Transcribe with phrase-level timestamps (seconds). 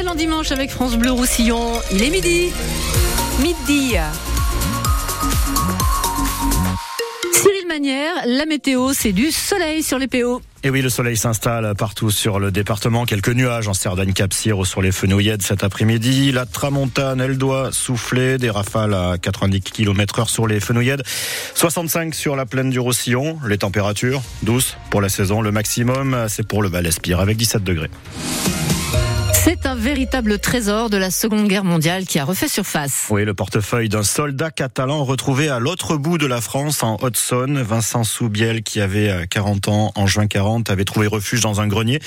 [0.00, 1.72] Excellent dimanche avec France Bleu Roussillon.
[1.92, 2.50] Il est midi.
[3.42, 3.96] Midi.
[7.34, 10.40] Cyril Manière, la météo, c'est du soleil sur les PO.
[10.64, 13.04] Et oui, le soleil s'installe partout sur le département.
[13.04, 16.32] Quelques nuages en Cerdagne, cap ou sur les Fenouillèdes cet après-midi.
[16.32, 18.38] La tramontane, elle doit souffler.
[18.38, 21.02] Des rafales à 90 km heure sur les Fenouillèdes.
[21.54, 23.38] 65 sur la plaine du Roussillon.
[23.46, 25.42] Les températures, douces pour la saison.
[25.42, 27.90] Le maximum, c'est pour le Val-Espire avec 17 degrés.
[29.70, 33.06] Un véritable trésor de la Seconde Guerre mondiale qui a refait surface.
[33.08, 37.62] Oui, le portefeuille d'un soldat catalan retrouvé à l'autre bout de la France, en Haute-Saône.
[37.62, 41.68] Vincent Soubiel, qui avait 40 euh, ans en juin 40, avait trouvé refuge dans un
[41.68, 42.00] grenier.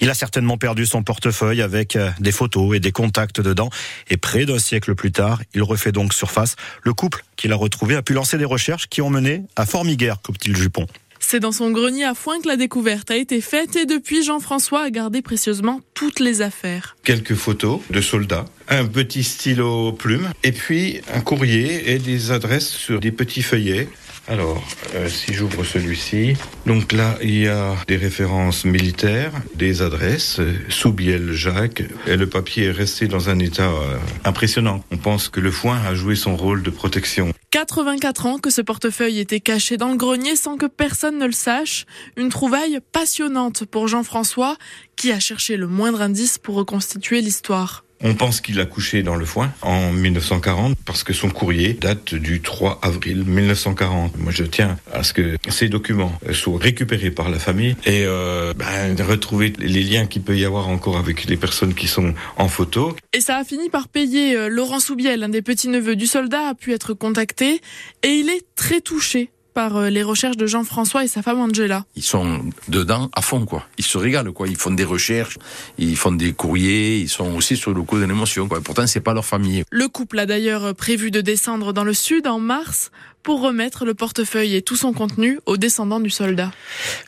[0.00, 3.68] Il a certainement perdu son portefeuille avec euh, des photos et des contacts dedans.
[4.10, 6.54] Et près d'un siècle plus tard, il refait donc surface.
[6.84, 10.22] Le couple qu'il a retrouvé a pu lancer des recherches qui ont mené à Formiguère,
[10.22, 10.86] coupe-t-il Jupon.
[11.20, 14.82] C'est dans son grenier à foin que la découverte a été faite et depuis Jean-François
[14.82, 16.96] a gardé précieusement toutes les affaires.
[17.04, 22.68] Quelques photos de soldats, un petit stylo plume et puis un courrier et des adresses
[22.68, 23.88] sur des petits feuillets.
[24.28, 24.62] Alors,
[24.94, 26.34] euh, si j'ouvre celui-ci,
[26.66, 32.28] donc là, il y a des références militaires, des adresses, euh, Soubiel Jacques, et le
[32.28, 34.84] papier est resté dans un état euh, impressionnant.
[34.90, 37.32] On pense que le foin a joué son rôle de protection.
[37.52, 41.32] 84 ans que ce portefeuille était caché dans le grenier sans que personne ne le
[41.32, 41.86] sache.
[42.18, 44.58] Une trouvaille passionnante pour Jean-François
[44.96, 47.84] qui a cherché le moindre indice pour reconstituer l'histoire.
[48.02, 52.14] On pense qu'il a couché dans le foin en 1940 parce que son courrier date
[52.14, 54.18] du 3 avril 1940.
[54.18, 58.52] Moi, je tiens à ce que ces documents soient récupérés par la famille et euh,
[58.54, 62.48] ben, retrouver les liens qu'il peut y avoir encore avec les personnes qui sont en
[62.48, 62.96] photo.
[63.12, 64.36] Et ça a fini par payer.
[64.36, 67.60] Euh, Laurent Soubiel, un des petits-neveux du soldat, a pu être contacté
[68.02, 71.84] et il est très touché par euh, les recherches de Jean-François et sa femme Angela.
[71.96, 73.66] Ils sont dedans à fond, quoi.
[73.76, 74.46] Ils se régalent, quoi.
[74.46, 75.36] Ils font des recherches,
[75.78, 78.60] ils font des courriers, ils sont aussi sur le coup de l'émotion, quoi.
[78.60, 79.64] pourtant, c'est pas leur famille.
[79.72, 82.92] Le couple a d'ailleurs prévu de descendre dans le sud en mars
[83.28, 86.50] pour remettre le portefeuille et tout son contenu aux descendants du soldat.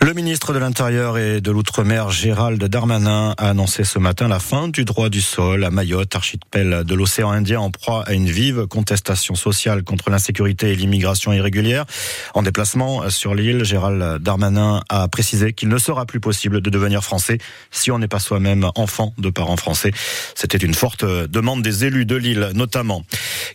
[0.00, 4.68] Le ministre de l'Intérieur et de l'Outre-mer, Gérald Darmanin, a annoncé ce matin la fin
[4.68, 8.66] du droit du sol à Mayotte, archipel de l'océan Indien en proie à une vive
[8.66, 11.84] contestation sociale contre l'insécurité et l'immigration irrégulière.
[12.32, 17.04] En déplacement sur l'île, Gérald Darmanin a précisé qu'il ne sera plus possible de devenir
[17.04, 17.36] français
[17.70, 19.90] si on n'est pas soi-même enfant de parents français.
[20.34, 23.04] C'était une forte demande des élus de l'île, notamment.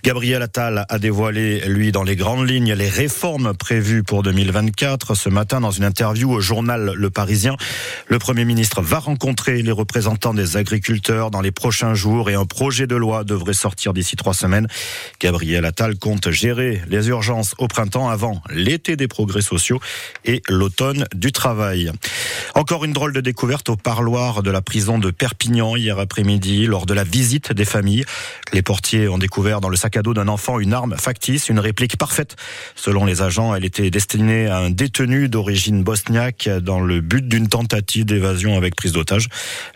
[0.04, 5.16] Gabriel Attal a dévoilé, lui, dans les grandes lignes, les réformes prévues pour 2024.
[5.16, 7.56] Ce matin, dans une interview au journal Le Parisien,
[8.08, 12.46] le Premier ministre va rencontrer les représentants des agriculteurs dans les prochains jours et un
[12.46, 14.68] projet de loi devrait sortir d'ici trois semaines.
[15.22, 19.80] Gabriel Attal compte gérer les urgences au printemps avant l'été des progrès sociaux
[20.26, 21.90] et l'automne du travail.
[22.54, 26.86] Encore une drôle de découverte au parloir de la prison de Perpignan hier après-midi lors
[26.86, 28.04] de la visite des familles.
[28.52, 31.60] Les portiers ont découvert dans le sac à dos d'un enfant une arme factice, une
[31.60, 32.31] réplique parfaite.
[32.76, 37.48] Selon les agents, elle était destinée à un détenu d'origine bosniaque dans le but d'une
[37.48, 39.28] tentative d'évasion avec prise d'otage.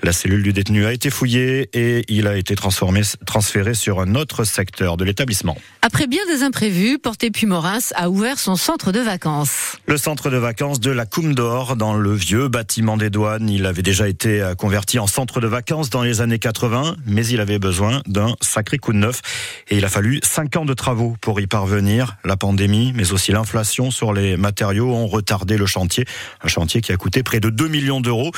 [0.04, 4.16] La cellule du détenu a été fouillée et il a été transformé, transféré sur un
[4.16, 5.58] autre secteur de l'établissement.
[5.82, 9.78] Après bien des imprévus, Porté Puy-Moras a ouvert son centre de vacances.
[9.86, 13.50] Le centre de vacances de la Coume d'Or dans le vieux bâtiment des douanes.
[13.50, 17.40] Il avait déjà été converti en centre de vacances dans les années 80, mais il
[17.40, 19.22] avait besoin d'un sacré coup de neuf
[19.70, 22.18] et il a fallu cinq ans de travaux pour y parvenir.
[22.24, 26.06] La mais aussi l'inflation sur les matériaux ont retardé le chantier.
[26.44, 28.32] Un chantier qui a coûté près de 2 millions d'euros.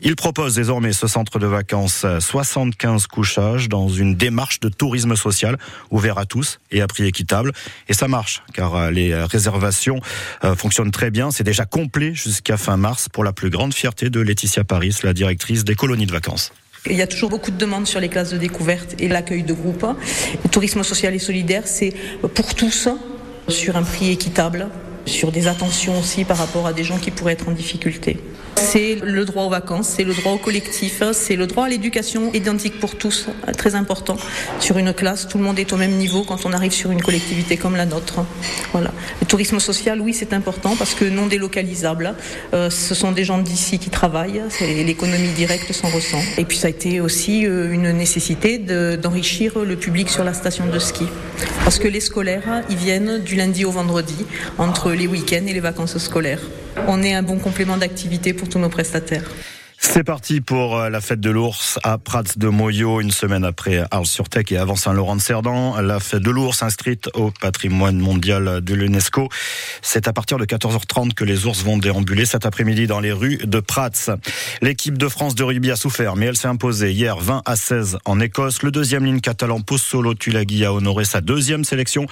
[0.00, 5.58] Il propose désormais ce centre de vacances 75 couchages dans une démarche de tourisme social
[5.90, 7.52] ouvert à tous et à prix équitable.
[7.88, 10.00] Et ça marche, car euh, les réservations
[10.44, 11.30] euh, fonctionnent très bien.
[11.30, 15.12] C'est déjà complet jusqu'à fin mars pour la plus grande fierté de Laetitia Paris, la
[15.14, 16.52] directrice des colonies de vacances.
[16.90, 19.54] Il y a toujours beaucoup de demandes sur les classes de découverte et l'accueil de
[19.54, 19.86] groupe.
[20.44, 21.94] Le tourisme social et solidaire, c'est
[22.34, 22.88] pour tous,
[23.48, 24.68] sur un prix équitable,
[25.06, 28.18] sur des attentions aussi par rapport à des gens qui pourraient être en difficulté.
[28.56, 32.32] C'est le droit aux vacances, c'est le droit au collectif, c'est le droit à l'éducation
[32.32, 33.26] identique pour tous,
[33.56, 34.16] très important.
[34.60, 37.02] Sur une classe, tout le monde est au même niveau quand on arrive sur une
[37.02, 38.24] collectivité comme la nôtre.
[38.72, 38.92] Voilà.
[39.20, 42.14] Le tourisme social, oui, c'est important parce que non délocalisable.
[42.52, 46.22] Euh, ce sont des gens d'ici qui travaillent, l'économie directe s'en ressent.
[46.38, 50.66] Et puis ça a été aussi euh, une nécessité d'enrichir le public sur la station
[50.66, 51.04] de ski.
[51.64, 54.26] Parce que les scolaires, ils viennent du lundi au vendredi,
[54.58, 56.40] entre les week-ends et les vacances scolaires.
[56.88, 59.30] On est un bon complément d'activité pour tous nos prestataires.
[59.86, 63.84] C'est parti pour euh, la fête de l'ours à Prats de Moyo, une semaine après
[63.92, 65.80] Arles-sur-Tech et avant Saint-Laurent-de-Cerdan.
[65.82, 69.28] La fête de l'ours inscrite au patrimoine mondial de l'UNESCO.
[69.82, 73.36] C'est à partir de 14h30 que les ours vont déambuler cet après-midi dans les rues
[73.44, 73.90] de Prats.
[74.62, 77.98] L'équipe de France de rugby a souffert, mais elle s'est imposée hier 20 à 16
[78.04, 78.62] en Écosse.
[78.62, 82.06] Le deuxième ligne catalan Pozzolo Tulagi a honoré sa deuxième sélection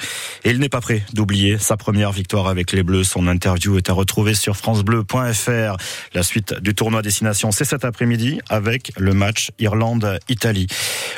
[0.44, 3.04] et il n'est pas prêt d'oublier sa première victoire avec les Bleus.
[3.04, 5.76] Son interview est à retrouver sur francebleu.fr.
[6.14, 10.66] La suite du tournoi destination cet après-midi avec le match Irlande-Italie.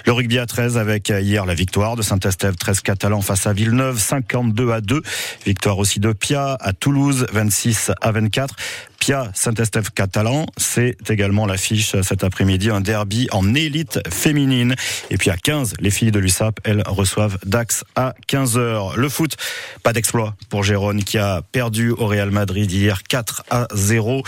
[0.07, 3.99] Le rugby à 13 avec hier la victoire de Saint-Estève 13 catalan face à Villeneuve
[3.99, 5.03] 52 à 2.
[5.47, 8.57] Victoire aussi de Pia à Toulouse 26 à 24.
[9.05, 14.77] Pia Saint-Estève catalan, c'est également l'affiche cet après-midi, un derby en élite féminine.
[15.11, 18.97] Et puis à 15, les filles de l'USAP, elles reçoivent Dax à 15h.
[18.97, 19.37] Le foot,
[19.83, 24.23] pas d'exploit pour Gérone qui a perdu au Real Madrid hier 4 à 0.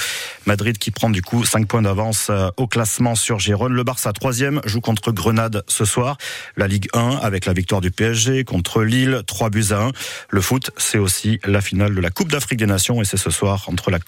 [0.44, 3.72] Madrid qui prend du coup 5 points d'avance euh, au classement sur Gérone.
[3.72, 6.18] Le Barça troisième joue contre Grenade ce soir.
[6.58, 9.92] La Ligue 1 avec la victoire du PSG contre Lille, 3 buts à 1.
[10.28, 13.30] Le foot, c'est aussi la finale de la Coupe d'Afrique des Nations et c'est ce
[13.30, 14.00] soir entre la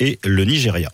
[0.00, 0.90] Et le Nigeria.